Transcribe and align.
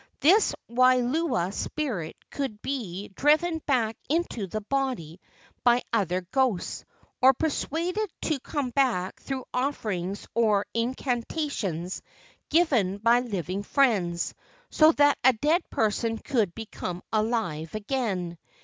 This 0.19 0.55
wai 0.67 0.95
lua 1.01 1.51
spirit 1.51 2.15
could 2.31 2.59
be 2.63 3.09
driven 3.09 3.59
back 3.67 3.95
into 4.09 4.47
the 4.47 4.61
body 4.61 5.21
by 5.63 5.83
other 5.93 6.21
ghosts, 6.31 6.83
or 7.21 7.33
persuaded 7.35 8.09
to 8.23 8.39
come 8.39 8.71
back 8.71 9.19
through 9.21 9.45
offerings 9.53 10.27
or 10.33 10.65
incantations 10.73 12.01
given 12.49 12.97
by 12.97 13.19
living 13.19 13.61
friends, 13.61 14.33
so 14.71 14.91
that 14.93 15.19
a 15.23 15.33
dead 15.33 15.61
person 15.69 16.17
could 16.17 16.55
become 16.55 17.03
alive 17.13 17.75
again. 17.75 18.39